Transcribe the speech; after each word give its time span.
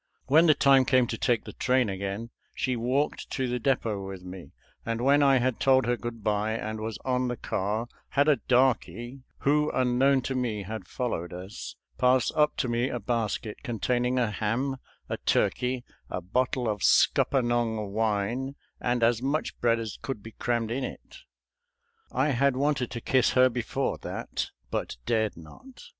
When 0.25 0.47
the 0.47 0.55
time 0.55 0.85
came 0.85 1.05
to 1.05 1.17
take 1.19 1.43
the 1.43 1.53
train 1.53 1.87
again, 1.87 2.31
she 2.55 2.75
walked 2.75 3.29
to 3.33 3.47
the 3.47 3.59
depot 3.59 4.03
with 4.03 4.23
me, 4.23 4.51
and 4.83 4.99
when 4.99 5.21
I 5.21 5.37
had 5.37 5.59
told 5.59 5.85
her 5.85 5.95
good 5.95 6.23
by 6.23 6.53
and 6.53 6.79
was 6.81 6.97
on 7.05 7.27
the 7.27 7.37
car, 7.37 7.85
had 8.09 8.27
a 8.27 8.37
darky, 8.37 9.21
who 9.41 9.69
unknown 9.69 10.23
to 10.23 10.33
me 10.33 10.63
had 10.63 10.87
followed 10.87 11.31
us, 11.31 11.75
pass 11.99 12.31
up 12.31 12.57
to 12.57 12.67
me 12.67 12.89
a 12.89 12.99
basket 12.99 13.61
containing 13.61 14.17
a 14.17 14.31
ham, 14.31 14.77
a 15.07 15.17
turkey, 15.17 15.83
a 16.09 16.19
bottle 16.19 16.67
of 16.67 16.81
scuppernong 16.81 17.91
wine, 17.93 18.55
and 18.79 19.03
as 19.03 19.21
much 19.21 19.55
bread 19.61 19.77
as 19.79 19.99
could 20.01 20.23
be 20.23 20.31
crammed 20.31 20.71
in 20.71 20.83
it. 20.83 21.19
I 22.11 22.29
had 22.29 22.57
wanted 22.57 22.89
to 22.89 23.01
kiss 23.01 23.33
her 23.33 23.49
before 23.49 23.99
that, 23.99 24.49
but 24.71 24.97
dared 25.05 25.37
not. 25.37 25.83